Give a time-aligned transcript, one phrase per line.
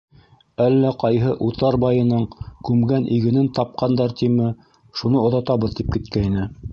[0.67, 2.23] —Әллә ҡайһы утар байының
[2.69, 4.49] күмгән игенен тапҡандар тиме,
[5.03, 6.47] шуны оҙатабыҙ тип киткәйне.